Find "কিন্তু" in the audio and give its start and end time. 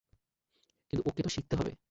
0.89-1.03